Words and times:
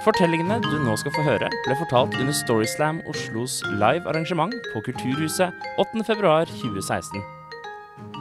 Fortellingene 0.00 0.56
du 0.64 0.78
nå 0.80 0.94
skal 0.96 1.12
få 1.12 1.22
høre, 1.26 1.48
ble 1.66 1.74
fortalt 1.76 2.14
under 2.16 2.32
Storyslam 2.32 3.02
Oslos 3.10 3.58
live 3.68 4.08
arrangement 4.08 4.54
på 4.72 4.80
Kulturhuset 4.86 5.52
8.2.2016. 5.82 7.20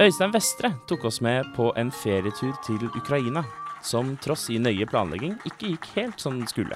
Øystein 0.04 0.34
Vestre 0.36 0.74
tok 0.92 1.08
oss 1.08 1.22
med 1.24 1.48
på 1.56 1.70
en 1.80 1.88
ferietur 1.96 2.52
til 2.68 2.84
Ukraina, 2.90 3.46
som 3.80 4.18
tross 4.20 4.50
i 4.52 4.60
nøye 4.60 4.90
planlegging 4.92 5.38
ikke 5.48 5.72
gikk 5.72 5.88
helt 5.96 6.20
som 6.20 6.36
den 6.42 6.52
skulle. 6.52 6.76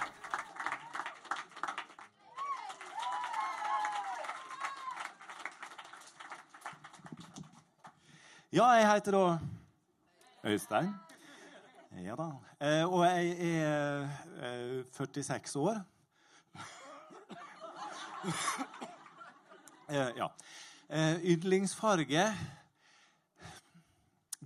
Ja, 8.56 8.72
jeg 8.80 8.88
heter 8.88 9.20
da 9.20 9.26
Øystein. 10.48 10.94
Ja 12.02 12.16
da. 12.16 12.30
Eh, 12.60 12.94
og 12.94 13.06
jeg 13.06 13.54
er 13.54 14.08
eh, 14.42 14.86
46 14.92 15.56
år. 15.56 15.84
eh, 19.90 20.10
ja. 20.18 20.28
Eh, 20.90 21.16
yndlingsfarge 21.24 22.34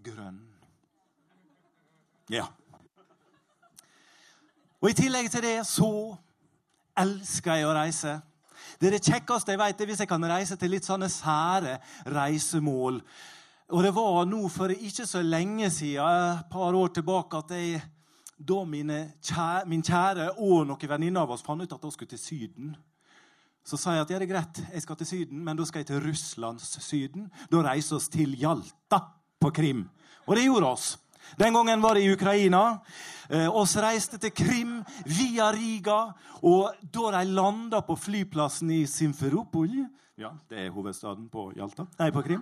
grønn. 0.04 0.42
Ja. 2.30 2.46
Og 4.82 4.90
i 4.90 4.94
tillegg 4.94 5.32
til 5.32 5.42
det 5.48 5.66
så 5.68 6.18
elsker 7.00 7.62
jeg 7.62 7.70
å 7.70 7.78
reise. 7.78 8.20
Det 8.82 8.90
er 8.90 8.98
det 8.98 9.06
kjekkeste 9.08 9.56
jeg 9.56 9.62
vet, 9.62 9.82
er 9.82 9.90
hvis 9.90 10.04
jeg 10.04 10.10
kan 10.12 10.30
reise 10.30 10.56
til 10.60 10.76
litt 10.76 10.86
sånne 10.86 11.10
sære 11.10 11.80
reisemål. 12.12 13.02
Og 13.68 13.84
det 13.84 13.92
var 13.92 14.24
nå 14.24 14.46
for 14.48 14.72
ikke 14.72 15.04
så 15.04 15.20
lenge 15.26 15.68
siden, 15.76 16.38
et 16.40 16.52
par 16.52 16.76
år 16.76 16.94
tilbake, 16.96 17.38
at 17.42 17.50
jeg, 17.52 17.82
da 18.40 18.62
kjære, 18.64 19.66
min 19.68 19.84
kjære 19.84 20.30
og 20.38 20.68
noen 20.70 20.90
venninner 20.90 21.26
av 21.26 21.34
oss 21.36 21.44
fant 21.44 21.62
ut 21.62 21.74
at 21.74 21.84
de 21.84 21.92
skulle 21.92 22.14
til 22.14 22.22
Syden. 22.22 22.78
Så 23.68 23.76
sa 23.76 23.98
jeg 23.98 24.06
at 24.06 24.14
ja, 24.14 24.20
det 24.22 24.30
er 24.30 24.32
greit, 24.32 24.62
jeg 24.72 24.82
skal 24.86 24.96
til 24.96 25.08
Syden, 25.10 25.44
men 25.44 25.58
da 25.60 25.66
skal 25.68 25.84
jeg 25.84 25.90
til 25.90 26.00
Russlands 26.00 26.70
Syden. 26.80 27.28
Da 27.52 27.66
reiser 27.66 28.00
vi 28.00 28.12
til 28.14 28.38
Jalta 28.40 29.02
på 29.42 29.52
Krim. 29.52 29.90
Og 30.28 30.38
det 30.38 30.46
gjorde 30.46 30.72
oss. 30.72 30.94
Den 31.36 31.54
gangen 31.54 31.82
var 31.82 31.96
det 31.96 32.06
i 32.06 32.14
Ukraina. 32.14 32.80
Eh, 33.30 33.50
oss 33.52 33.76
reiste 33.76 34.18
til 34.18 34.32
Krim 34.32 34.80
via 35.06 35.52
Riga. 35.52 36.14
Og 36.42 36.72
da 36.82 37.12
de 37.18 37.24
landa 37.36 37.82
på 37.84 37.98
flyplassen 38.00 38.72
i 38.72 38.86
Simferopol 38.88 39.76
ja, 40.18 40.32
det 40.50 40.64
er 40.64 40.72
hovedstaden 40.74 41.28
på 41.30 41.52
Hjalta, 41.54 41.84
nei, 42.00 42.08
på 42.10 42.24
Krim, 42.26 42.42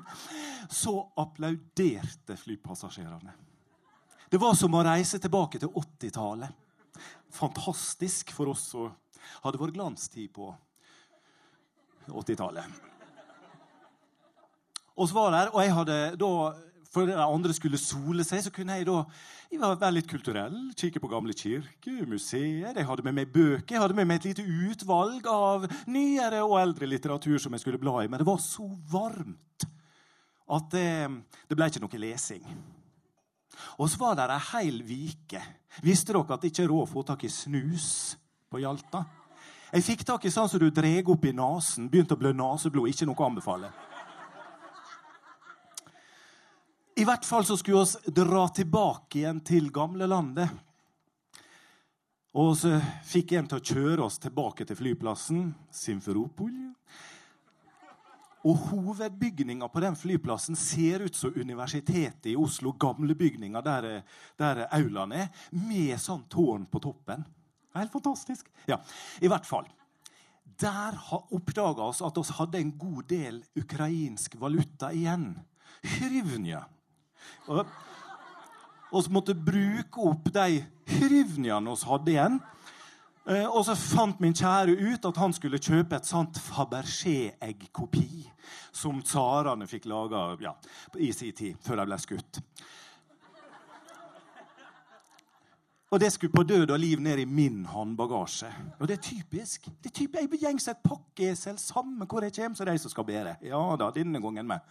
så 0.72 0.94
applauderte 1.20 2.38
flypassasjerene. 2.40 3.34
Det 4.32 4.40
var 4.40 4.56
som 4.56 4.78
å 4.80 4.84
reise 4.88 5.20
tilbake 5.20 5.60
til 5.60 5.74
80-tallet. 5.76 6.56
Fantastisk 7.36 8.32
for 8.32 8.54
oss 8.54 8.64
som 8.72 8.94
hadde 9.44 9.60
vår 9.60 9.74
glanstid 9.76 10.32
på 10.34 10.48
80-tallet. 12.08 12.80
Og 14.96 15.10
så 15.10 15.18
var 15.18 15.36
der, 15.36 15.52
og 15.52 15.60
jeg 15.60 15.76
hadde 15.76 16.00
da 16.22 16.32
for 16.96 17.12
andre 17.12 17.56
skulle 17.56 17.80
sole 17.82 18.24
seg, 18.24 18.44
så 18.46 18.52
kunne 18.56 18.78
jeg 18.78 18.88
da 18.88 19.02
være 19.52 19.98
litt 19.98 20.10
kulturell. 20.10 20.56
Kikke 20.80 21.02
på 21.04 21.12
gamle 21.12 21.36
kirker, 21.36 22.06
museer. 22.10 22.72
Jeg 22.72 22.88
hadde 22.88 23.06
med 23.06 23.18
meg 23.20 23.34
bøker. 23.34 23.76
Jeg 23.76 23.84
hadde 23.84 23.98
med 23.98 24.08
meg 24.08 24.22
et 24.22 24.30
lite 24.32 24.46
utvalg 24.46 25.28
av 25.30 25.68
nyere 25.92 26.44
og 26.46 26.58
eldre 26.62 26.90
litteratur 26.90 27.38
som 27.42 27.56
jeg 27.56 27.66
skulle 27.66 27.82
bla 27.82 28.00
i. 28.04 28.10
Men 28.12 28.24
det 28.24 28.30
var 28.30 28.40
så 28.44 28.68
varmt 28.92 29.68
at 30.56 30.72
det, 30.72 30.90
det 31.50 31.58
ble 31.58 31.68
ikke 31.72 31.84
noe 31.84 32.02
lesing. 32.06 32.48
Og 33.80 33.90
så 33.92 34.00
var 34.00 34.18
det 34.20 34.30
ei 34.30 34.48
heil 34.52 34.82
vike. 34.88 35.42
Visste 35.84 36.14
dere 36.14 36.24
at 36.36 36.44
det 36.44 36.54
ikke 36.54 36.66
er 36.66 36.72
råd 36.72 36.86
å 36.86 36.92
få 36.92 37.04
tak 37.08 37.26
i 37.28 37.32
snus 37.32 37.90
på 38.52 38.62
Hjalta? 38.64 39.04
Jeg 39.76 39.84
fikk 39.84 40.06
tak 40.08 40.24
i 40.28 40.32
sånn 40.32 40.48
som 40.48 40.62
du 40.62 40.70
dreg 40.72 41.10
opp 41.12 41.26
i 41.28 41.34
nesen. 41.36 41.90
Begynte 41.92 42.16
å 42.16 42.20
blø 42.20 42.32
neseblod. 42.36 42.88
Ikke 42.88 43.08
noe 43.10 43.20
å 43.20 43.28
anbefale. 43.28 43.74
I 46.96 47.04
hvert 47.04 47.26
fall 47.28 47.44
så 47.46 47.58
skulle 47.60 47.84
vi 47.84 48.12
dra 48.16 48.46
tilbake 48.56 49.20
igjen 49.20 49.42
til 49.44 49.68
gamlelandet. 49.74 50.48
Og 52.36 52.54
så 52.60 52.78
fikk 53.04 53.34
en 53.36 53.50
til 53.52 53.60
å 53.60 53.64
kjøre 53.64 54.06
oss 54.06 54.16
tilbake 54.24 54.64
til 54.68 54.78
flyplassen 54.80 55.50
Simferopol. 55.76 56.54
Og 58.46 58.62
hovedbygninga 58.70 59.68
på 59.74 59.82
den 59.84 59.98
flyplassen 60.00 60.56
ser 60.56 61.04
ut 61.04 61.18
som 61.20 61.36
Universitetet 61.36 62.30
i 62.32 62.36
Oslo. 62.40 62.72
Gamle 62.80 63.16
bygninger 63.18 63.66
der, 63.66 63.88
der 64.40 64.62
aulaen 64.70 65.16
er, 65.18 65.32
med 65.52 65.98
sånn 66.00 66.24
tårn 66.32 66.68
på 66.70 66.80
toppen. 66.84 67.26
Helt 67.76 67.92
fantastisk. 67.92 68.48
Ja, 68.72 68.78
I 69.20 69.32
hvert 69.32 69.48
fall. 69.48 69.68
Der 70.62 70.96
oppdaga 71.12 71.90
oss 71.90 72.00
at 72.06 72.16
vi 72.22 72.38
hadde 72.38 72.62
en 72.62 72.72
god 72.80 73.10
del 73.12 73.42
ukrainsk 73.60 74.40
valuta 74.40 74.94
igjen. 74.96 75.34
Hryvnja. 75.98 76.64
Og, 77.48 77.66
så 78.96 79.12
måtte 79.12 79.36
bruke 79.36 80.04
opp 80.08 80.30
de 80.34 80.62
hryvnjene 80.96 81.74
vi 81.74 81.90
hadde 81.90 82.14
igjen. 82.14 82.38
Eh, 83.26 83.46
og 83.50 83.64
så 83.66 83.74
fant 83.78 84.22
min 84.22 84.36
kjære 84.38 84.76
ut 84.78 85.06
at 85.10 85.18
han 85.18 85.34
skulle 85.34 85.62
kjøpe 85.62 85.98
et 85.98 86.08
sånt 86.08 86.38
Fabergé-eggkopi 86.46 88.26
som 88.76 89.02
tsarene 89.02 89.66
fikk 89.70 89.88
laga 89.90 90.28
ja, 90.44 90.54
i 91.02 91.10
sin 91.16 91.34
tid, 91.34 91.58
før 91.66 91.82
de 91.82 91.88
ble 91.90 92.00
skutt. 92.02 92.42
Og 95.96 96.02
det 96.02 96.10
skulle 96.12 96.34
på 96.34 96.44
død 96.44 96.72
og 96.74 96.80
liv 96.80 97.00
ned 97.00 97.22
i 97.22 97.26
min 97.26 97.62
håndbagasje. 97.66 98.50
Og 98.80 98.88
det 98.90 98.98
er 98.98 99.04
typisk. 99.06 99.70
Det 99.80 99.92
er 99.92 99.96
typisk. 99.96 100.22
Jeg 100.34 100.42
gjengs 100.42 100.68
et 100.68 100.82
pakkeesel 100.84 101.60
samme 101.62 102.08
hvor 102.10 102.26
jeg 102.26 102.34
kommer, 102.36 102.58
så 102.58 102.66
de 102.68 102.78
som 102.82 102.92
skal 102.92 103.06
bære. 103.08 103.36
Ja 103.46 103.62
da, 103.80 103.92
denne 103.96 104.20
gangen 104.22 104.50
med. 104.50 104.66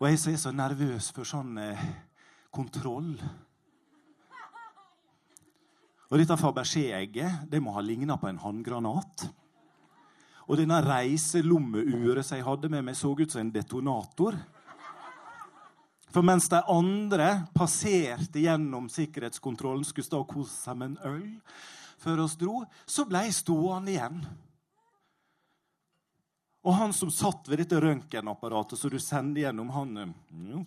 Og 0.00 0.08
jeg 0.08 0.32
er 0.32 0.38
så 0.40 0.48
nervøs 0.56 1.10
for 1.12 1.28
sånn 1.28 1.58
eh, 1.60 1.80
kontroll. 2.48 3.10
Og 6.08 6.16
dette 6.16 6.38
Fabergé-egget 6.40 7.44
det 7.52 7.60
må 7.60 7.74
ha 7.76 7.82
ligna 7.84 8.16
på 8.16 8.30
en 8.30 8.40
håndgranat. 8.40 9.26
Og 10.48 10.56
denne 10.56 10.80
reiselommeuret 10.82 12.24
som 12.24 12.40
jeg 12.40 12.48
hadde 12.48 12.72
med 12.72 12.88
meg, 12.88 12.96
så 12.96 13.12
ut 13.12 13.28
som 13.28 13.44
en 13.44 13.52
detonator. 13.52 14.40
For 16.10 16.24
mens 16.24 16.48
de 16.48 16.62
andre 16.64 17.28
passerte 17.52 18.40
gjennom 18.40 18.88
sikkerhetskontrollen, 18.90 19.84
skulle 19.84 20.08
stå 20.08 20.24
og 20.24 20.32
kose 20.32 20.56
seg 20.56 20.80
med 20.80 20.94
en 20.94 21.12
øl 21.12 21.28
før 22.00 22.24
oss 22.24 22.40
dro, 22.40 22.64
så 22.88 23.04
ble 23.04 23.26
jeg 23.28 23.36
stående 23.36 23.92
igjen. 23.92 24.24
Og 26.60 26.76
han 26.76 26.92
som 26.92 27.10
satt 27.12 27.48
ved 27.48 27.62
dette 27.62 27.80
røntgenapparatet 27.80 28.78
så 28.78 28.90
du 28.92 28.98
sender 29.00 29.46
gjennom 29.46 29.70
han 29.72 29.96
ja. 30.00 30.60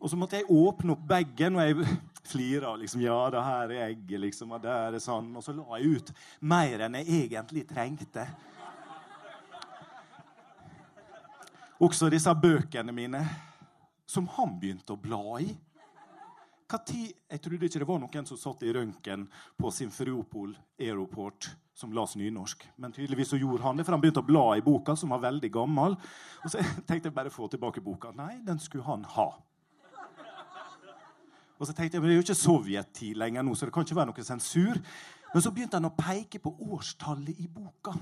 Og 0.00 0.08
så 0.08 0.16
måtte 0.16 0.38
jeg 0.40 0.48
åpne 0.48 0.94
opp 0.94 1.02
bagen, 1.06 1.58
og 1.58 1.66
jeg 1.66 1.98
flira. 2.32 2.72
Liksom, 2.80 3.02
ja, 3.04 3.18
det 3.30 3.42
her 3.44 3.74
er 3.74 3.82
egget, 3.90 4.20
liksom, 4.24 4.54
og 4.56 4.62
der 4.64 4.96
er 4.96 5.02
sånn. 5.02 5.28
Og 5.36 5.44
så 5.44 5.52
la 5.52 5.76
jeg 5.76 6.00
ut 6.00 6.12
mer 6.40 6.86
enn 6.86 6.96
jeg 7.02 7.26
egentlig 7.26 7.66
trengte. 7.68 8.24
Også 11.80 12.10
disse 12.12 12.32
bøkene 12.36 12.92
mine, 12.92 13.20
som 14.08 14.26
han 14.36 14.56
begynte 14.60 14.96
å 14.96 15.00
bla 15.00 15.38
i. 15.44 15.52
Tid, 16.78 17.12
jeg 17.26 17.40
trodde 17.42 17.66
ikke 17.66 17.80
det 17.82 17.88
var 17.88 17.98
noen 17.98 18.26
som 18.28 18.38
satt 18.38 18.62
i 18.62 18.70
røntgen 18.72 19.24
på 19.58 19.72
Simferopol 19.74 20.52
Aeroport 20.78 21.48
som 21.74 21.92
las 21.92 22.16
nynorsk. 22.16 22.68
Men 22.76 22.92
tydeligvis 22.92 23.32
så 23.32 23.38
gjorde 23.40 23.64
han 23.64 23.76
det, 23.76 23.86
for 23.86 23.96
han 23.96 24.02
begynte 24.02 24.22
å 24.22 24.26
bla 24.28 24.44
i 24.58 24.62
boka, 24.62 24.94
som 24.96 25.10
var 25.14 25.22
veldig 25.24 25.50
gammel. 25.54 25.96
Og 26.44 26.52
så 26.52 26.60
tenkte 26.88 27.08
jeg 27.08 27.16
bare 27.16 27.32
få 27.32 27.48
tilbake 27.50 27.82
boka. 27.82 28.12
Nei, 28.16 28.36
den 28.46 28.60
skulle 28.62 28.84
han 28.86 29.06
ha. 29.16 29.30
Og 31.60 31.68
så 31.68 31.74
tenkte 31.76 31.96
jeg, 31.96 32.02
men 32.02 32.08
Det 32.08 32.14
er 32.14 32.20
jo 32.20 32.26
ikke 32.28 32.40
sovjettid 32.40 33.18
lenger 33.20 33.44
nå, 33.44 33.54
så 33.56 33.68
det 33.68 33.74
kan 33.74 33.84
ikke 33.84 33.98
være 33.98 34.12
noe 34.12 34.24
sensur. 34.24 34.80
Men 35.32 35.44
så 35.44 35.52
begynte 35.54 35.80
han 35.80 35.88
å 35.90 35.96
peke 35.96 36.40
på 36.42 36.54
årstallet 36.70 37.40
i 37.40 37.48
boka. 37.48 37.96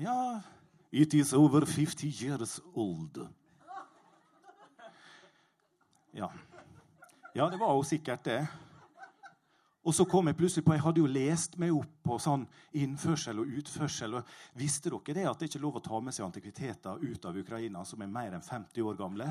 Ja 0.00 0.42
It 0.94 1.14
is 1.14 1.32
over 1.34 1.66
50 1.66 2.06
years 2.06 2.60
old. 2.74 3.18
Ja. 6.14 6.30
ja, 7.34 7.48
det 7.50 7.58
var 7.58 7.74
jo 7.74 7.82
sikkert 7.82 8.24
det. 8.24 8.46
Og 9.84 9.92
så 9.94 10.06
kom 10.08 10.30
jeg 10.30 10.36
plutselig 10.38 10.64
på, 10.64 10.72
jeg 10.72 10.82
hadde 10.84 11.02
jo 11.02 11.08
lest 11.10 11.56
meg 11.60 11.74
opp 11.76 11.96
på 12.06 12.16
sånn 12.22 12.46
innførsel 12.80 13.42
og 13.42 13.56
utførsel. 13.58 14.14
og 14.16 14.30
Visste 14.56 14.92
dere 14.92 15.16
det 15.18 15.24
at 15.28 15.40
det 15.40 15.50
ikke 15.50 15.58
er 15.58 15.64
lov 15.66 15.80
å 15.80 15.82
ta 15.84 16.00
med 16.00 16.16
seg 16.16 16.24
antikviteter 16.24 17.02
ut 17.02 17.26
av 17.28 17.40
Ukraina 17.42 17.82
som 17.84 18.04
er 18.04 18.12
mer 18.14 18.38
enn 18.38 18.46
50 18.46 18.86
år 18.86 18.96
gamle? 18.96 19.26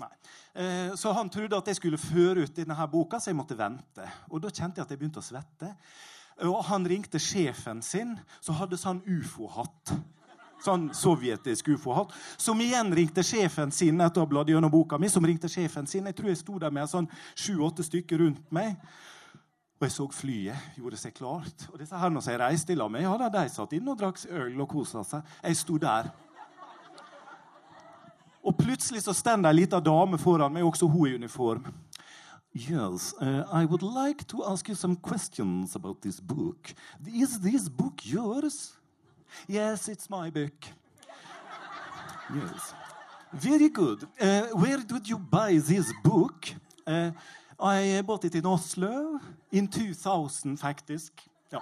Nei. 0.00 0.10
Eh, 0.56 0.94
så 0.98 1.12
han 1.14 1.30
trodde 1.30 1.60
at 1.60 1.68
jeg 1.70 1.78
skulle 1.78 2.00
føre 2.00 2.48
ut 2.48 2.56
denne 2.56 2.74
her 2.74 2.88
boka, 2.90 3.20
så 3.20 3.30
jeg 3.30 3.38
måtte 3.38 3.58
vente. 3.58 4.08
Og 4.32 4.42
da 4.42 4.50
kjente 4.50 4.80
jeg 4.80 4.88
at 4.88 4.96
jeg 4.96 5.02
begynte 5.04 5.22
å 5.22 5.28
svette. 5.28 5.70
Og 6.48 6.58
han 6.66 6.88
ringte 6.88 7.20
sjefen 7.22 7.84
sin, 7.84 8.16
som 8.40 8.56
hadde 8.58 8.80
sånn 8.80 9.04
ufo-hatt. 9.06 9.92
Sånn 10.62 10.90
sovjetisk 10.94 11.72
ufo-hatt. 11.74 12.12
Som 12.38 12.60
igjen 12.62 12.92
ringte 12.94 13.24
sjefen 13.26 13.72
sin 13.74 14.00
etter 14.00 14.22
å 14.22 14.26
ha 14.26 14.30
bladd 14.30 14.52
gjennom 14.52 14.70
boka 14.70 14.98
mi. 14.98 15.08
som 15.08 15.24
ringte 15.26 15.48
sjefen 15.48 15.86
sin. 15.86 16.06
Jeg 16.06 16.14
tror 16.14 16.28
jeg 16.28 16.38
sto 16.38 16.58
der 16.58 16.70
med 16.70 16.88
sånn 16.88 17.08
sju-åtte 17.34 17.82
stykker 17.82 18.18
rundt 18.18 18.52
meg. 18.52 18.76
Og 19.82 19.88
jeg 19.88 19.94
så 19.96 20.06
flyet 20.14 20.78
gjorde 20.78 20.96
seg 20.96 21.14
klart. 21.14 21.66
Og 21.72 21.78
disse 21.78 21.98
her 21.98 22.12
som 22.14 22.30
jeg 22.30 22.38
reiste 22.38 22.72
i 22.72 22.76
lag 22.78 22.90
med, 22.90 23.02
ja, 23.02 23.16
da, 23.18 23.28
de 23.28 23.48
satt 23.50 23.72
inne 23.74 23.90
og 23.90 23.98
drakk 23.98 24.20
øl 24.30 24.60
og 24.62 24.68
kosa 24.70 25.02
seg. 25.02 25.32
Jeg 25.42 25.58
sto 25.58 25.78
der. 25.82 26.12
Og 28.42 28.54
plutselig 28.58 29.02
så 29.02 29.14
står 29.14 29.46
ei 29.46 29.54
lita 29.54 29.80
dame 29.80 30.18
foran 30.18 30.52
meg, 30.54 30.62
også 30.62 30.86
hun 30.86 31.08
i 31.08 31.14
uniform. 31.14 31.66
Yes, 32.54 33.14
uh, 33.20 33.42
I 33.50 33.64
would 33.64 33.82
like 33.82 34.26
to 34.28 34.44
ask 34.44 34.68
you 34.68 34.74
some 34.74 34.96
questions 34.96 35.74
about 35.74 36.02
this 36.02 36.20
book. 36.20 36.74
Is 37.06 37.40
this 37.40 37.68
book 37.68 38.04
yours? 38.04 38.74
Yes, 39.48 39.88
it's 39.88 40.08
my 40.10 40.30
book. 40.30 40.54
Yes. 42.34 42.74
Very 43.32 43.68
good. 43.68 44.06
Uh, 44.20 44.42
where 44.52 44.78
did 44.78 45.08
you 45.08 45.18
buy 45.18 45.58
this 45.58 45.92
book? 46.02 46.48
Uh, 46.86 47.10
I 47.58 48.02
bought 48.02 48.24
it 48.24 48.34
in 48.34 48.46
Oslo 48.46 49.20
in 49.50 49.68
2000, 49.68 50.58
faktisk. 50.58 51.12
Ja. 51.50 51.60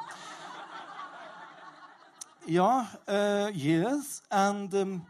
Ja, 2.46 2.86
uh, 3.08 3.50
yes, 3.54 4.22
and 4.30 4.74
um, 4.74 5.02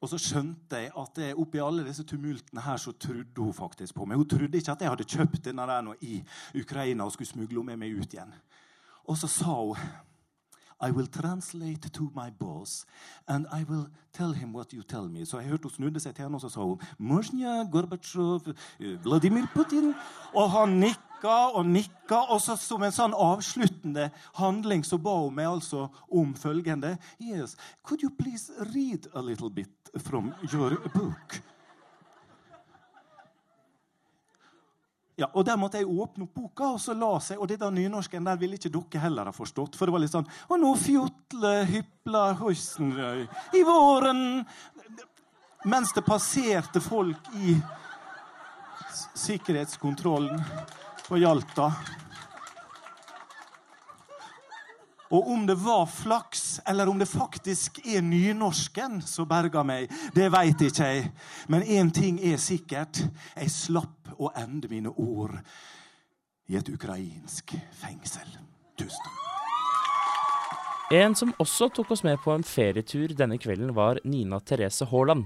Og 0.00 0.08
så 0.08 0.16
skjønte 0.16 0.78
jeg 0.80 0.92
at 0.96 1.18
jeg, 1.20 1.36
oppi 1.36 1.60
alle 1.60 1.84
disse 1.84 2.04
tumultene 2.08 2.62
her 2.64 2.78
så 2.80 2.92
trodde 2.96 3.42
hun 3.42 3.52
faktisk 3.52 3.98
på 3.98 4.06
meg. 4.08 4.16
Hun 4.16 4.28
trodde 4.28 4.56
ikke 4.56 4.72
at 4.72 4.80
jeg 4.80 4.88
hadde 4.88 5.04
kjøpt 5.04 5.42
denne 5.44 5.66
der 5.68 5.82
nå 5.84 5.96
i 6.00 6.22
Ukraina 6.56 7.04
og 7.04 7.12
skulle 7.12 7.28
smugle 7.28 7.64
med 7.64 7.76
meg 7.82 7.98
ut 8.00 8.16
igjen. 8.16 8.32
Og 9.04 9.18
så 9.20 9.28
sa 9.28 9.52
hun 9.58 9.76
i 10.80 10.90
will 10.90 11.06
translate 11.06 11.90
to 11.92 12.10
my 12.14 12.30
boss, 12.30 12.86
and 13.28 13.46
I 13.52 13.64
will 13.68 13.88
tell 14.12 14.32
him 14.32 14.52
what 14.52 14.72
you 14.72 14.82
tell 14.82 15.08
me. 15.08 15.26
Så 15.26 15.38
jeg 15.38 15.48
hørte 15.48 15.68
hun 15.68 15.76
snudde 15.76 16.00
seg 16.00 16.14
til 16.14 16.24
henne 16.24 16.38
og 16.38 16.44
så 16.44 16.50
sa 16.52 16.64
hun, 16.64 16.80
Morsnja 16.98 17.64
Gorbatsjov, 17.70 18.52
Vladimir 19.04 19.46
Putin. 19.54 19.92
Og 20.34 20.50
han 20.50 20.78
nikka 20.80 21.34
og 21.54 21.66
nikka, 21.66 22.22
og 22.32 22.40
så 22.40 22.56
som 22.56 22.82
en 22.82 22.94
sånn 22.94 23.14
avsluttende 23.14 24.08
handling 24.40 24.84
så 24.86 24.98
ba 24.98 25.18
hun 25.20 25.36
meg 25.36 25.50
altså 25.50 25.88
om 26.08 26.34
følgende 26.34 26.96
Yes, 27.20 27.56
could 27.84 28.02
you 28.02 28.10
please 28.10 28.50
read 28.72 29.06
a 29.14 29.20
little 29.20 29.50
bit 29.50 29.92
from 29.98 30.32
your 30.52 30.80
book? 30.94 31.42
Ja, 35.20 35.28
og 35.34 35.44
Der 35.44 35.56
måtte 35.60 35.76
jeg 35.76 35.88
åpne 35.88 36.24
opp 36.24 36.34
boka, 36.34 36.70
og 36.74 36.80
så 36.80 36.94
la 36.96 37.18
seg, 37.20 37.40
og 37.40 37.48
der 37.48 37.70
nynorsken 37.70 38.24
der 38.24 38.38
ville 38.40 38.56
ikke 38.56 38.72
dere 38.72 39.02
heller 39.02 39.28
ha 39.28 39.34
forstått. 39.36 39.76
For 39.76 39.84
det 39.84 39.92
var 39.92 40.00
litt 40.00 40.14
sånn 40.14 40.28
Og 40.48 40.60
nå 40.62 40.70
fjotler 40.80 41.68
hypla 41.68 42.22
høysenrøy 42.40 43.26
i 43.58 43.62
våren 43.68 44.22
Mens 45.68 45.92
det 45.92 46.06
passerte 46.06 46.80
folk 46.80 47.28
i 47.36 47.58
sikkerhetskontrollen 49.20 50.40
på 51.04 51.18
Hjalta. 51.20 51.68
Og 55.10 55.30
om 55.34 55.46
det 55.46 55.58
var 55.60 55.86
flaks, 55.86 56.60
eller 56.64 56.88
om 56.88 56.98
det 56.98 57.10
faktisk 57.10 57.80
er 57.84 58.00
nynorsken 58.00 59.00
som 59.02 59.28
berga 59.28 59.64
meg, 59.66 59.90
det 60.14 60.30
veit 60.32 60.62
ikke 60.62 60.86
jeg. 60.86 61.08
Men 61.50 61.66
én 61.66 61.90
ting 61.92 62.20
er 62.24 62.38
sikkert. 62.40 63.02
Jeg 63.34 63.50
slapp 63.50 63.99
å 64.20 64.30
ende 64.36 64.70
mine 64.70 64.92
år 64.92 65.40
i 66.50 66.58
et 66.60 66.68
ukrainsk 66.68 67.56
fengsel. 67.80 68.38
Tusen 68.78 69.04
takk. 69.04 69.26
En 70.90 71.14
som 71.14 71.30
også 71.38 71.68
tok 71.70 71.92
oss 71.94 72.02
med 72.02 72.18
på 72.18 72.32
en 72.34 72.42
ferietur 72.42 73.12
denne 73.14 73.36
kvelden, 73.38 73.70
var 73.76 74.00
Nina 74.02 74.40
Therese 74.42 74.88
Haaland. 74.90 75.22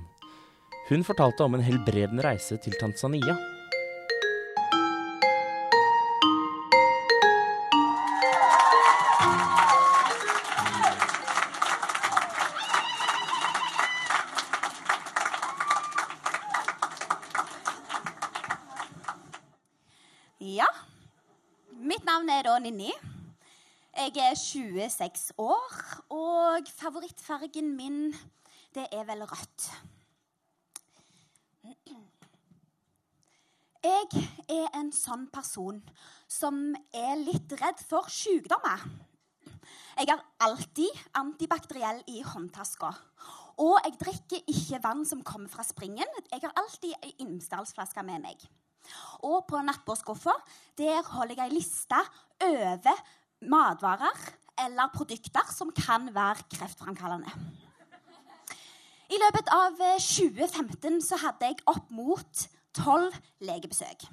Hun 0.91 1.05
fortalte 1.07 1.47
om 1.47 1.57
en 1.57 1.65
helbredende 1.65 2.21
reise 2.27 2.59
til 2.61 2.77
Tanzania. 2.77 3.39
Ja. 20.45 20.67
Mitt 21.73 22.05
navn 22.05 22.29
er 22.29 22.43
da 22.45 22.59
Ninni. 22.61 22.91
Jeg 23.97 24.19
er 24.21 24.35
26 24.37 25.31
år, 25.41 25.77
og 26.13 26.67
favorittfargen 26.69 27.71
min, 27.79 28.13
det 28.77 28.85
er 28.93 29.07
vel 29.09 29.23
rødt. 29.25 29.69
Jeg 33.87 34.27
er 34.53 34.69
en 34.77 34.91
sånn 34.93 35.25
person 35.33 35.79
som 36.29 36.59
er 36.93 37.15
litt 37.23 37.55
redd 37.63 37.81
for 37.89 38.13
sykdommer. 38.13 38.85
Jeg 39.97 40.11
har 40.11 40.27
alltid 40.45 41.07
antibakteriell 41.23 42.03
i 42.13 42.21
håndtaska. 42.21 42.93
Og 43.65 43.79
jeg 43.81 43.97
drikker 44.05 44.53
ikke 44.53 44.83
vann 44.85 45.07
som 45.09 45.25
kommer 45.25 45.49
fra 45.49 45.65
springen. 45.65 46.21
Jeg 46.29 46.45
har 46.45 46.53
alltid 46.61 46.93
ei 47.01 47.15
Imsdalsflaske 47.25 48.05
med 48.05 48.27
meg. 48.29 48.45
Og 49.25 49.45
på 49.49 49.61
nattbordskuffa 49.65 50.35
der 50.79 51.03
holder 51.15 51.43
jeg 51.43 51.51
ei 51.53 51.59
liste 51.59 52.01
over 52.45 53.05
matvarer 53.45 54.25
eller 54.65 54.93
produkter 54.95 55.53
som 55.53 55.73
kan 55.75 56.09
være 56.15 56.47
kreftframkallende. 56.55 57.31
I 59.13 59.21
løpet 59.21 59.51
av 59.53 59.79
2015 60.01 61.01
så 61.05 61.19
hadde 61.21 61.51
jeg 61.51 61.65
opp 61.71 61.91
mot 61.95 62.45
tolv 62.75 63.15
legebesøk. 63.45 64.07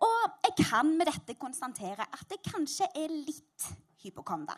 Og 0.00 0.46
jeg 0.46 0.66
kan 0.66 0.94
med 0.96 1.10
dette 1.10 1.36
konstatere 1.38 2.06
at 2.08 2.32
jeg 2.32 2.40
kanskje 2.46 2.88
er 2.96 3.12
litt 3.12 3.66
hypokonder. 4.02 4.56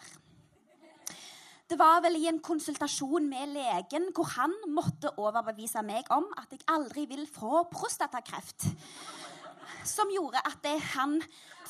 Det 1.72 1.78
var 1.80 2.02
vel 2.04 2.19
i 2.20 2.26
en 2.28 2.36
konsultasjon 2.44 3.24
med 3.30 3.54
legen 3.54 4.10
hvor 4.12 4.26
han 4.34 4.52
måtte 4.76 5.08
overbevise 5.16 5.80
meg 5.88 6.04
om 6.12 6.26
at 6.36 6.50
jeg 6.52 6.66
aldri 6.69 7.06
vil 7.08 7.22
få 7.24 7.62
prostatakreft. 7.72 8.66
Som 9.88 10.12
gjorde 10.12 10.42
at 10.44 10.66
han 10.92 11.14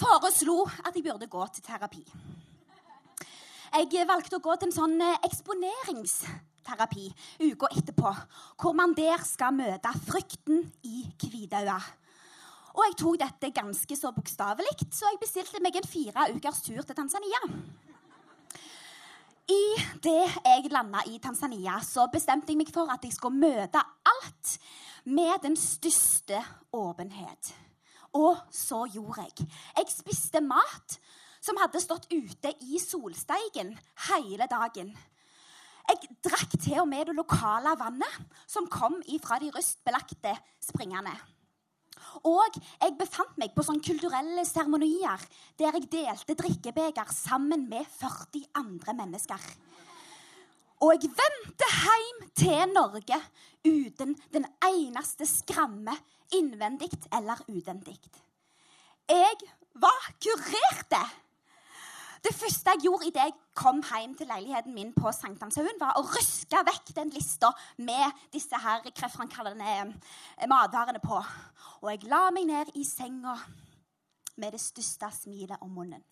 foreslo 0.00 0.64
at 0.82 0.98
jeg 0.98 1.04
burde 1.06 1.28
gå 1.30 1.46
til 1.54 1.62
terapi. 1.68 2.02
Jeg 3.78 4.08
valgte 4.08 4.40
å 4.40 4.42
gå 4.42 4.56
til 4.56 4.72
en 4.72 4.74
sånn 4.74 4.98
eksponeringsterapi 5.28 7.06
uka 7.52 7.70
etterpå, 7.70 8.10
hvor 8.58 8.74
man 8.74 8.98
der 8.98 9.22
skal 9.22 9.54
møte 9.54 9.94
frykten 10.08 10.66
i 10.82 11.04
hvitøya. 11.14 11.78
Og 12.74 12.82
jeg 12.88 12.98
tok 13.04 13.22
dette 13.22 13.54
ganske 13.54 14.00
så 14.02 14.10
bokstavelig, 14.18 14.74
så 14.90 15.06
jeg 15.12 15.22
bestilte 15.22 15.62
meg 15.62 15.78
en 15.78 15.86
fire 15.94 16.26
ukers 16.34 16.58
tur 16.66 16.82
til 16.82 16.98
Tanzania. 16.98 17.46
Idet 19.50 20.36
jeg 20.44 20.70
landa 20.70 21.02
i 21.10 21.18
Tanzania, 21.22 21.80
så 21.82 22.06
bestemte 22.12 22.52
jeg 22.52 22.60
meg 22.60 22.70
for 22.74 22.90
at 22.92 23.02
jeg 23.04 23.14
skulle 23.16 23.40
møte 23.42 23.80
alt 24.06 24.54
med 25.04 25.42
den 25.42 25.56
største 25.58 26.38
åpenhet. 26.72 27.52
Og 28.14 28.36
så 28.52 28.84
gjorde 28.92 29.24
jeg. 29.24 29.48
Jeg 29.76 29.90
spiste 29.90 30.42
mat 30.44 30.98
som 31.42 31.58
hadde 31.58 31.82
stått 31.82 32.06
ute 32.12 32.52
i 32.62 32.78
solsteigen 32.78 33.74
hele 34.08 34.46
dagen. 34.50 34.92
Jeg 35.90 36.14
drakk 36.22 36.54
til 36.62 36.78
og 36.84 36.88
med 36.88 37.08
det 37.08 37.16
lokale 37.18 37.74
vannet 37.80 38.42
som 38.46 38.70
kom 38.70 39.00
ifra 39.10 39.40
de 39.42 39.50
rustbelagte 39.50 40.36
springene. 40.62 41.14
Og 42.28 42.58
jeg 42.58 42.96
befant 42.98 43.36
meg 43.40 43.54
på 43.54 43.64
sånne 43.66 43.84
kulturelle 43.84 44.44
seremonier 44.48 45.22
der 45.60 45.78
jeg 45.78 45.88
delte 45.92 46.36
drikkebeger 46.38 47.12
sammen 47.14 47.66
med 47.70 47.88
40 47.98 48.44
andre 48.60 48.96
mennesker. 48.98 49.46
Og 50.82 50.96
jeg 50.98 51.12
vendte 51.14 51.68
hjem 51.78 52.22
til 52.34 52.74
Norge 52.74 53.18
uten 53.62 54.16
den 54.34 54.46
eneste 54.66 55.28
skramme, 55.30 55.94
innvendig 56.34 56.90
eller 57.14 57.38
utvendig. 57.46 57.98
Jeg 59.08 59.36
var 59.78 60.08
kurerte! 60.22 61.02
Det 62.22 62.30
første 62.38 62.70
jeg 62.70 62.84
gjorde 62.84 63.08
idet 63.08 63.22
jeg 63.26 63.34
kom 63.58 63.80
hjem 63.82 64.12
til 64.14 64.28
leiligheten 64.30 64.74
min 64.74 64.92
på 64.94 65.10
Sankthanshaugen, 65.10 65.80
var 65.80 65.96
å 65.98 66.04
ruske 66.06 66.60
vekk 66.68 66.92
den 66.94 67.10
lista 67.10 67.50
med 67.82 68.22
disse 68.30 68.58
her 68.62 68.84
kreftfremkallende 68.86 69.72
eh, 69.72 70.46
matvarene 70.46 71.02
på. 71.02 71.18
Og 71.82 71.88
jeg 71.90 72.06
la 72.06 72.28
meg 72.30 72.46
ned 72.46 72.70
i 72.78 72.84
senga 72.86 73.34
med 74.38 74.54
det 74.54 74.62
største 74.62 75.10
smilet 75.16 75.66
om 75.66 75.74
munnen. 75.74 76.04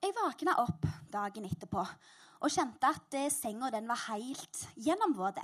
Jeg 0.00 0.16
våkna 0.16 0.56
opp 0.62 0.86
dagen 1.12 1.44
etterpå 1.44 1.84
og 1.84 2.54
kjente 2.54 2.88
at 2.88 3.18
eh, 3.20 3.28
senga 3.34 3.68
den 3.74 3.90
var 3.90 4.00
helt 4.08 4.64
gjennomvåt. 4.80 5.42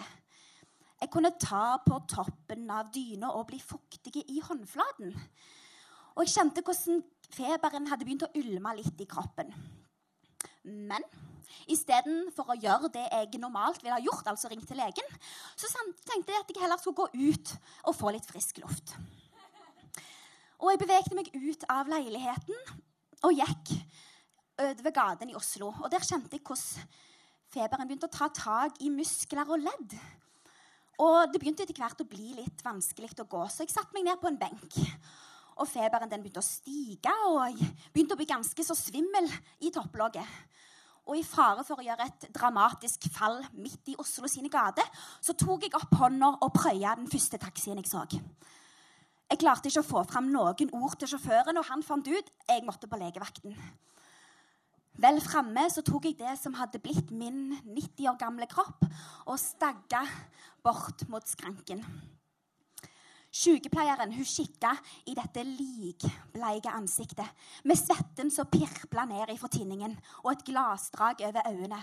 Jeg 1.03 1.13
kunne 1.13 1.35
ta 1.37 1.75
på 1.85 2.01
toppen 2.09 2.71
av 2.73 2.89
dyna 2.95 3.35
og 3.37 3.51
bli 3.51 3.61
fuktig 3.61 4.23
i 4.25 4.41
håndflaten. 4.41 5.13
Og 6.15 6.25
jeg 6.25 6.39
kjente 6.39 6.65
hvordan 6.65 7.05
feberen 7.33 7.89
hadde 7.91 8.07
begynt 8.07 8.27
å 8.27 8.33
ulme 8.39 8.75
litt 8.79 9.01
i 9.01 9.09
kroppen. 9.09 9.51
Men 10.65 11.05
istedenfor 11.71 12.53
å 12.53 12.59
gjøre 12.59 12.91
det 12.93 13.05
jeg 13.05 13.41
normalt 13.41 13.83
ville 13.83 13.97
ha 13.97 14.03
gjort, 14.05 14.27
altså 14.31 14.51
ringt 14.51 14.67
til 14.69 14.81
legen, 14.81 15.19
så 15.57 15.69
tenkte 16.09 16.33
jeg 16.33 16.41
at 16.41 16.53
jeg 16.53 16.63
heller 16.63 16.81
skulle 16.81 17.05
gå 17.05 17.09
ut 17.31 17.55
og 17.85 17.97
få 17.97 18.15
litt 18.15 18.29
frisk 18.29 18.63
luft. 18.65 18.97
Og 20.65 20.73
jeg 20.73 20.81
bevegde 20.81 21.19
meg 21.19 21.29
ut 21.35 21.67
av 21.69 21.91
leiligheten 21.91 22.57
og 23.25 23.37
gikk 23.37 23.75
over 24.65 24.95
gaten 24.95 25.33
i 25.33 25.37
Oslo. 25.37 25.73
Og 25.83 25.91
der 25.93 26.05
kjente 26.05 26.39
jeg 26.39 26.45
hvordan 26.47 26.93
feberen 27.55 27.89
begynte 27.89 28.09
å 28.09 28.15
ta 28.15 28.31
tak 28.35 28.81
i 28.83 28.91
muskler 28.93 29.51
og 29.51 29.61
ledd. 29.63 29.97
Og 31.03 31.33
det 31.33 31.41
begynte 31.43 31.65
etter 31.67 31.77
hvert 31.77 32.01
å 32.01 32.09
bli 32.09 32.37
litt 32.39 32.63
vanskelig 32.65 33.13
å 33.19 33.29
gå, 33.29 33.45
så 33.51 33.65
jeg 33.65 33.75
satte 33.75 33.95
meg 33.97 34.07
ned 34.07 34.21
på 34.23 34.31
en 34.31 34.39
benk. 34.39 34.79
Og 35.63 35.69
feberen 35.71 36.11
den 36.11 36.25
begynte 36.25 36.43
å 36.43 36.47
stige, 36.47 37.13
og 37.29 37.45
jeg 37.47 37.71
begynte 37.95 38.17
å 38.17 38.21
bli 38.21 38.27
ganske 38.29 38.67
så 38.67 38.75
svimmel 38.79 39.29
i 39.63 39.71
topplogget. 39.75 40.27
Og 41.05 41.19
i 41.21 41.25
fare 41.27 41.63
for 41.67 41.81
å 41.81 41.85
gjøre 41.85 42.07
et 42.09 42.27
dramatisk 42.33 43.07
fall 43.13 43.43
midt 43.61 43.93
i 43.93 43.97
Oslo 44.01 44.29
sine 44.31 44.49
gater, 44.53 44.87
så 45.21 45.37
tok 45.37 45.67
jeg 45.67 45.77
opp 45.77 45.93
hånda 46.01 46.31
og 46.41 46.55
prøya 46.57 46.95
den 46.97 47.11
første 47.13 47.39
taxien 47.41 47.81
jeg 47.83 47.91
så. 47.91 48.07
Jeg 48.09 49.41
klarte 49.41 49.69
ikke 49.69 49.83
å 49.85 49.89
få 49.89 50.05
fram 50.09 50.31
noen 50.33 50.73
ord 50.77 50.97
til 51.01 51.11
sjåføren, 51.13 51.59
og 51.61 51.69
han 51.69 51.85
fant 51.85 52.09
ut 52.09 52.33
jeg 52.49 52.65
måtte 52.65 52.89
på 52.89 52.99
legevakten. 53.01 53.55
Vel 55.03 55.19
framme 55.19 55.65
så 55.75 55.83
tok 55.83 56.07
jeg 56.07 56.19
det 56.21 56.37
som 56.39 56.55
hadde 56.55 56.79
blitt 56.83 57.11
min 57.11 57.57
90 57.67 58.11
år 58.13 58.19
gamle 58.21 58.47
kropp, 58.51 58.85
og 59.27 59.41
stagga 59.43 60.05
bort 60.65 61.03
mot 61.11 61.27
skranken. 61.27 61.83
Sykepleieren 63.35 64.13
hun 64.15 64.27
kikka 64.31 64.71
i 65.11 65.15
dette 65.19 65.43
likbleike 65.43 66.71
ansiktet 66.71 67.27
med 67.67 67.75
svetten 67.81 68.31
som 68.31 68.47
pirpla 68.47 69.09
ned 69.11 69.33
ifra 69.35 69.51
tinningen 69.51 69.97
og 70.23 70.29
et 70.31 70.45
glassdrag 70.47 71.25
over 71.27 71.49
øynene. 71.51 71.81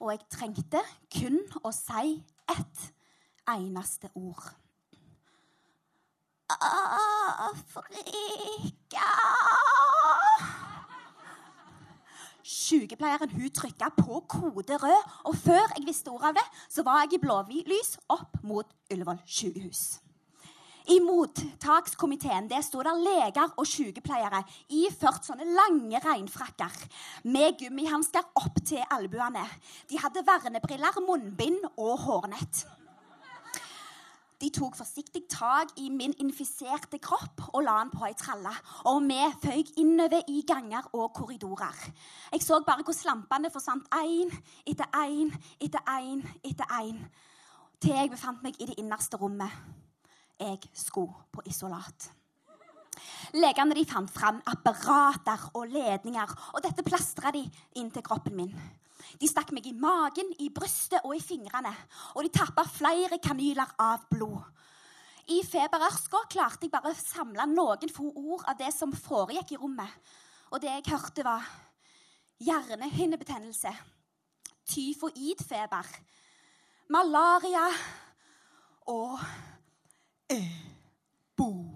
Og 0.00 0.12
jeg 0.12 0.26
trengte 0.32 0.82
kun 1.16 1.40
å 1.64 1.72
si 1.72 2.18
ett 2.52 2.84
eneste 3.48 4.10
ord. 4.14 4.44
Afrika 7.48 9.08
Sykepleieren 12.44 13.32
hun 13.38 13.50
trykka 13.56 13.88
på 13.96 14.20
kode 14.28 14.76
rød, 14.84 15.10
og 15.24 15.34
før 15.36 15.64
jeg 15.78 15.86
visste 15.86 16.12
ordet 16.12 16.28
av 16.28 16.38
det, 16.42 16.46
så 16.68 16.84
var 16.84 17.06
jeg 17.06 17.16
i 17.16 17.24
blålys 17.24 17.96
opp 18.12 18.40
mot 18.44 18.68
Ullevål 18.92 19.24
sykehus. 19.24 20.09
I 20.88 20.96
mottakskomiteen 21.04 22.48
det 22.48 22.62
sto 22.64 22.80
der 22.82 22.96
leger 22.96 23.52
og 23.60 23.68
sykepleiere 23.68 24.40
iført 24.80 25.28
sånne 25.28 25.44
lange 25.44 26.00
regnfrakker 26.00 26.76
med 27.28 27.58
gummihansker 27.60 28.32
opp 28.40 28.60
til 28.64 28.84
albuene. 28.90 29.44
De 29.90 30.00
hadde 30.00 30.24
vernebriller, 30.26 31.00
munnbind 31.04 31.66
og 31.76 31.98
hårnett. 32.06 32.64
De 34.40 34.48
tok 34.48 34.76
forsiktig 34.78 35.26
tak 35.28 35.74
i 35.76 35.90
min 35.92 36.14
infiserte 36.22 36.96
kropp 37.02 37.42
og 37.50 37.60
la 37.66 37.74
den 37.82 37.90
på 37.92 38.06
ei 38.08 38.14
tralle. 38.16 38.52
Og 38.88 39.02
vi 39.04 39.18
føyk 39.42 39.74
innover 39.82 40.24
i 40.32 40.40
ganger 40.48 40.88
og 40.96 41.12
korridorer. 41.18 41.76
Jeg 42.32 42.40
så 42.42 42.62
bare 42.64 42.86
hvor 42.86 42.96
slampene 42.96 43.52
forsvant 43.52 43.84
én 44.00 44.32
etter 44.64 44.88
én 44.96 45.34
etter 45.60 45.84
én 45.92 46.24
etter 46.40 46.72
én. 46.80 47.04
Til 47.80 47.92
jeg 47.96 48.10
befant 48.10 48.42
meg 48.42 48.56
i 48.56 48.70
det 48.72 48.78
innerste 48.80 49.20
rommet. 49.20 49.52
Jeg 50.40 50.58
skulle 50.72 51.28
på 51.32 51.44
isolat. 51.44 52.10
Legene 53.36 53.76
de 53.76 53.84
fant 53.88 54.10
fram 54.10 54.40
apparater 54.48 55.50
og 55.54 55.68
ledninger, 55.68 56.32
og 56.54 56.62
dette 56.64 56.84
plastra 56.84 57.32
de 57.34 57.42
inn 57.78 57.90
til 57.92 58.04
kroppen 58.04 58.36
min. 58.36 58.54
De 59.20 59.28
stakk 59.28 59.52
meg 59.52 59.66
i 59.68 59.74
magen, 59.76 60.32
i 60.40 60.48
brystet 60.54 61.04
og 61.04 61.14
i 61.16 61.22
fingrene. 61.22 61.72
Og 62.16 62.24
de 62.24 62.32
tappa 62.32 62.64
flere 62.68 63.20
kanyler 63.22 63.74
av 63.80 64.06
blod. 64.10 64.40
I 65.30 65.42
feberørska 65.46 66.24
klarte 66.32 66.66
jeg 66.66 66.72
bare 66.72 66.90
å 66.90 66.98
samle 66.98 67.46
noen 67.52 67.92
få 67.92 68.08
ord 68.16 68.46
av 68.50 68.56
det 68.58 68.72
som 68.74 68.94
foregikk 68.96 69.54
i 69.54 69.60
rommet. 69.60 69.92
Og 70.50 70.62
det 70.62 70.72
jeg 70.72 70.88
hørte, 70.90 71.22
var 71.22 71.44
hjernehinnebetennelse, 72.40 73.70
tyfoidfeber, 74.72 75.86
malaria 76.90 77.68
og 78.90 79.20
ebola. 80.30 81.70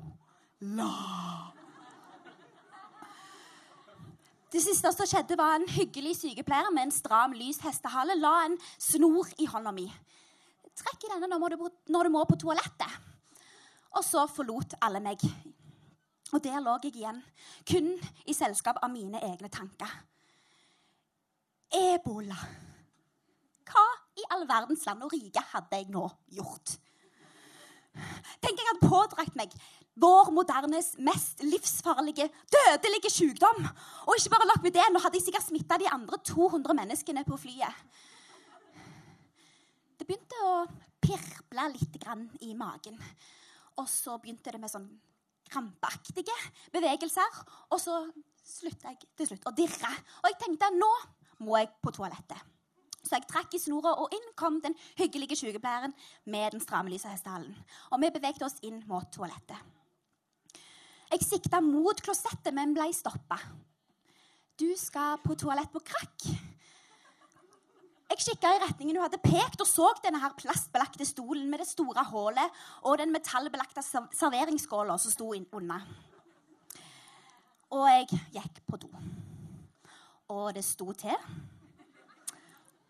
Det 4.54 4.62
siste 4.62 4.92
som 4.94 5.06
skjedde, 5.10 5.34
var 5.38 5.56
en 5.58 5.66
hyggelig 5.66 6.16
sykepleier 6.20 6.70
med 6.70 6.86
en 6.86 6.94
stram, 6.94 7.32
lys 7.34 7.58
hestehale 7.64 8.14
la 8.20 8.44
en 8.46 8.54
snor 8.78 9.26
i 9.42 9.48
hånda 9.50 9.72
mi. 9.74 9.88
Trekk 10.78 11.06
i 11.06 11.10
denne 11.10 11.38
når 11.38 11.56
du, 11.56 12.10
må 12.14 12.24
på 12.26 12.38
toalettet. 12.38 12.94
Og 13.94 14.02
så 14.06 14.26
forlot 14.30 14.74
alle 14.82 15.00
meg. 15.02 15.18
Og 16.34 16.42
der 16.42 16.62
lå 16.62 16.78
jeg 16.82 16.94
igjen, 16.96 17.20
kun 17.66 17.92
i 18.26 18.34
selskap 18.34 18.78
av 18.82 18.90
mine 18.90 19.20
egne 19.22 19.50
tanker. 19.50 19.90
Ebola. 21.74 22.38
Hva 23.66 23.84
i 24.18 24.26
all 24.34 24.46
verdens 24.46 24.86
land 24.86 25.02
og 25.06 25.14
rike 25.14 25.42
hadde 25.50 25.78
jeg 25.78 25.90
nå 25.94 26.08
gjort? 26.34 26.76
Tenk 28.42 28.58
jeg 28.58 28.68
hadde 28.68 28.90
pådratt 28.90 29.36
meg 29.38 29.54
vår 30.00 30.32
modernes 30.34 30.94
mest 31.06 31.42
livsfarlige, 31.46 32.26
dødelige 32.50 33.12
sykdom. 33.12 33.62
Og 34.08 34.18
ikke 34.18 34.32
bare 34.34 34.48
nok 34.50 34.64
med 34.64 34.74
det, 34.74 34.86
nå 34.90 35.02
hadde 35.02 35.20
jeg 35.20 35.28
sikkert 35.28 35.46
smitta 35.46 35.78
de 35.78 35.90
andre 35.92 36.18
200 36.26 36.74
menneskene 36.80 37.24
på 37.28 37.38
flyet. 37.38 37.84
Det 39.94 40.06
begynte 40.08 40.40
å 40.42 40.54
pirble 41.04 41.68
litt 41.76 41.98
i 42.42 42.54
magen. 42.58 42.98
Og 43.78 43.86
så 43.90 44.18
begynte 44.18 44.52
det 44.54 44.60
med 44.62 44.72
sånn 44.72 44.88
krampaktige 45.50 46.34
bevegelser. 46.74 47.42
Og 47.70 47.80
så 47.82 48.00
slutta 48.44 48.92
jeg 48.92 49.06
til 49.16 49.30
slutt 49.30 49.46
å 49.48 49.54
dirre. 49.56 49.92
Og 50.22 50.32
jeg 50.32 50.40
tenkte 50.42 50.74
nå 50.74 50.90
må 51.44 51.58
jeg 51.60 51.70
på 51.82 51.94
toalettet. 51.94 52.53
Så 53.04 53.18
jeg 53.18 53.28
trakk 53.28 53.54
i 53.54 53.60
snora, 53.60 53.92
og 54.00 54.12
inn 54.16 54.30
kom 54.38 54.60
den 54.64 54.76
hyggelige 54.96 55.36
sykepleieren 55.36 55.92
med 56.24 56.56
den 56.56 56.62
stramme 56.64 56.92
lyse 56.92 57.10
hestehalen. 57.10 57.52
Og 57.92 58.00
vi 58.00 58.12
beveget 58.14 58.44
oss 58.46 58.56
inn 58.64 58.80
mot 58.88 59.10
toalettet. 59.12 59.60
Jeg 61.12 61.22
sikta 61.22 61.60
mot 61.62 62.00
klosettet, 62.02 62.50
men 62.56 62.72
ble 62.74 62.88
stoppa. 62.96 63.38
Du 64.58 64.70
skal 64.78 65.20
på 65.22 65.36
toalett 65.38 65.70
på 65.74 65.82
krakk. 65.84 66.28
Jeg 68.14 68.20
kikka 68.22 68.50
i 68.54 68.60
retningen 68.62 68.96
hun 68.96 69.04
hadde 69.04 69.18
pekt, 69.22 69.60
og 69.60 69.68
så 69.68 69.88
denne 70.04 70.20
her 70.22 70.34
plastbelagte 70.38 71.06
stolen 71.08 71.48
med 71.50 71.62
det 71.62 71.66
store 71.66 72.04
hullet 72.12 72.60
og 72.86 73.00
den 73.00 73.10
metallbelagte 73.14 73.82
serveringsskåla 73.82 74.96
som 75.02 75.14
sto 75.14 75.32
unna. 75.34 75.80
Og 77.74 77.88
jeg 77.90 78.20
gikk 78.36 78.60
på 78.70 78.78
do. 78.84 78.90
Og 80.30 80.54
det 80.54 80.62
sto 80.64 80.92
til 80.94 81.16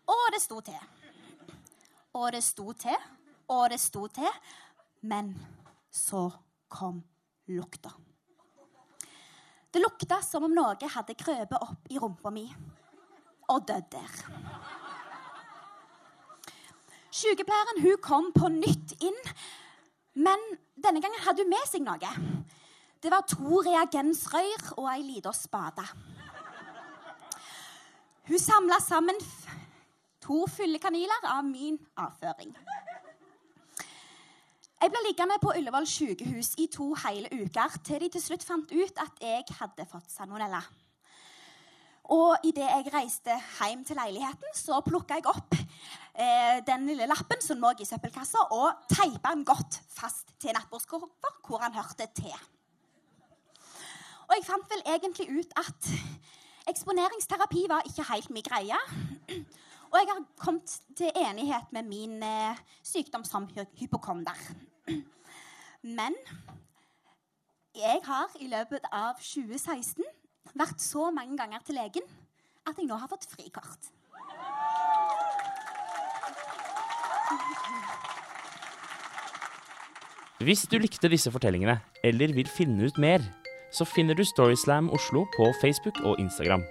og 0.07 0.25
det 0.33 0.41
sto 0.41 0.61
til. 0.61 0.79
Og 2.15 2.31
det 2.31 2.43
sto 2.43 2.71
til, 2.73 2.97
og 3.47 3.69
det 3.69 3.79
sto 3.79 4.07
til. 4.07 4.39
Men 5.01 5.33
så 5.91 6.29
kom 6.69 7.03
lukta. 7.47 7.91
Det 9.73 9.81
lukta 9.83 10.21
som 10.23 10.45
om 10.47 10.53
noe 10.55 10.89
hadde 10.95 11.17
krøpet 11.19 11.59
opp 11.59 11.89
i 11.91 11.99
rumpa 11.99 12.31
mi 12.31 12.45
og 13.51 13.65
dødd 13.67 13.89
der. 13.91 14.13
Sykepleieren 17.15 17.81
hun 17.83 17.99
kom 18.03 18.31
på 18.35 18.49
nytt 18.51 18.95
inn, 19.03 19.19
men 20.15 20.41
denne 20.75 21.03
gangen 21.03 21.21
hadde 21.23 21.43
hun 21.43 21.51
med 21.51 21.67
seg 21.69 21.83
noe. 21.85 22.11
Det 23.03 23.11
var 23.11 23.27
to 23.29 23.61
reagensrør 23.67 24.71
og 24.79 24.87
ei 24.89 25.03
lita 25.05 25.31
spade. 25.35 25.85
Hun 28.25 28.41
samla 28.41 28.79
sammen 28.81 29.19
to 30.25 30.45
fyllekanyler 30.49 31.27
av 31.29 31.45
min 31.45 31.77
avføring. 32.01 32.55
Jeg 34.81 34.91
ble 34.93 35.01
liggende 35.05 35.37
på 35.41 35.53
Ullevål 35.55 35.85
sykehus 35.89 36.55
i 36.61 36.65
to 36.73 36.91
hele 37.05 37.29
uker 37.31 37.77
til 37.85 38.01
de 38.03 38.09
til 38.13 38.21
slutt 38.21 38.43
fant 38.45 38.73
ut 38.73 38.99
at 39.01 39.21
jeg 39.23 39.45
hadde 39.59 39.85
fått 39.89 40.11
salmonella. 40.13 40.61
Og 42.13 42.43
idet 42.45 42.67
jeg 42.67 42.91
reiste 42.93 43.33
hjem 43.57 43.81
til 43.87 43.97
leiligheten, 43.97 44.51
så 44.53 44.77
plukka 44.85 45.17
jeg 45.17 45.25
opp 45.31 45.55
eh, 45.57 46.59
den 46.67 46.85
lille 46.91 47.07
lappen 47.09 47.41
som 47.41 47.57
lå 47.61 47.71
i 47.81 47.87
søppelkassa, 47.87 48.43
og 48.53 48.85
teipa 48.91 49.33
den 49.33 49.45
godt 49.47 49.79
fast 49.89 50.35
til 50.37 50.53
nattbordskurva, 50.53 51.33
hvor 51.47 51.65
han 51.65 51.73
hørte 51.73 52.05
til. 52.13 52.35
Og 54.27 54.35
jeg 54.37 54.45
fant 54.45 54.69
vel 54.69 54.85
egentlig 54.85 55.31
ut 55.33 55.57
at 55.63 55.89
eksponeringsterapi 56.69 57.65
var 57.69 57.89
ikke 57.89 58.05
helt 58.11 58.29
min 58.37 58.45
greie. 58.45 58.77
Og 59.91 59.99
jeg 59.99 60.07
har 60.09 60.23
kommet 60.41 60.79
til 60.97 61.11
enighet 61.15 61.71
med 61.71 61.83
min 61.87 62.23
eh, 62.23 62.57
sykdom. 62.83 63.23
Men 65.99 66.13
jeg 67.75 67.99
har 68.03 68.27
i 68.39 68.47
løpet 68.47 68.87
av 68.91 69.13
2016 69.19 70.03
vært 70.55 70.81
så 70.81 71.11
mange 71.11 71.37
ganger 71.37 71.59
til 71.65 71.79
legen 71.79 72.05
at 72.65 72.79
jeg 72.79 72.89
nå 72.89 72.97
har 72.97 73.11
fått 73.11 73.27
frikort. 73.29 73.91
Hvis 80.45 80.65
du 80.69 80.77
likte 80.77 81.09
disse 81.09 81.31
fortellingene, 81.31 81.79
eller 82.03 82.33
vil 82.35 82.49
finne 82.49 82.89
ut 82.89 82.97
mer, 83.01 83.23
så 83.73 83.85
finner 83.87 84.17
du 84.17 84.25
Storyslam 84.27 84.91
Oslo 84.93 85.25
på 85.35 85.51
Facebook 85.61 86.01
og 86.03 86.19
Instagram. 86.19 86.65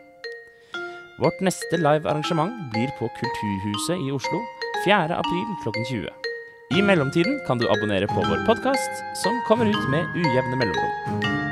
Vårt 1.18 1.40
neste 1.40 1.76
live-arrangement 1.76 2.70
blir 2.72 2.88
på 2.98 3.08
Kulturhuset 3.08 3.98
i 4.08 4.10
Oslo 4.10 4.40
4. 4.84 5.16
april 5.16 5.46
klokken 5.62 5.84
20. 5.84 6.08
I 6.78 6.82
mellomtiden 6.82 7.40
kan 7.46 7.58
du 7.58 7.68
abonnere 7.70 8.06
på 8.06 8.14
vår 8.14 8.46
podkast, 8.46 8.90
som 9.22 9.40
kommer 9.48 9.66
ut 9.66 9.88
med 9.90 10.06
ujevne 10.16 10.56
mellomrom. 10.56 11.43